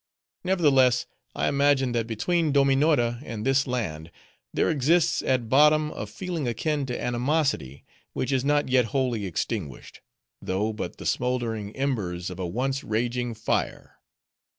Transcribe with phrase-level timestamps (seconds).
[0.43, 1.05] Nevertheless,
[1.35, 4.09] I imagine, that between Dominora and this land,
[4.51, 10.01] there exists at bottom a feeling akin to animosity, which is not yet wholly extinguished;
[10.41, 13.99] though but the smoldering embers of a once raging fire.